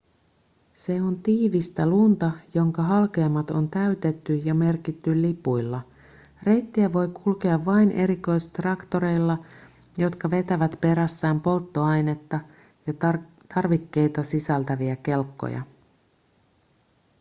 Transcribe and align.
se 0.73 0.99
on 1.01 1.19
tiivistä 1.23 1.85
lunta 1.87 2.31
jonka 2.53 2.81
halkeamat 2.83 3.51
on 3.51 3.69
täytetty 3.69 4.35
ja 4.35 4.53
merkitty 4.53 5.21
lipuilla 5.21 5.81
reittiä 6.43 6.93
voi 6.93 7.07
kulkea 7.07 7.65
vain 7.65 7.91
erikoistraktoreilla 7.91 9.37
jotka 9.97 10.31
vetävät 10.31 10.75
perässään 10.81 11.41
polttoainetta 11.41 12.39
ja 12.87 12.93
tarvikkeita 13.55 14.23
sisältäviä 14.23 14.95
kelkkoja 14.95 15.61